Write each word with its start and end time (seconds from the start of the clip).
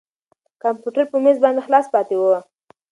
کمپیوټر 0.63 1.03
په 1.11 1.17
مېز 1.23 1.37
باندې 1.43 1.61
خلاص 1.67 1.85
پاتې 1.93 2.15
و. 2.17 2.23